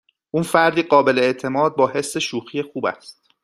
[0.31, 3.23] او فردی قابل اعتماد با حس شوخی خوب است.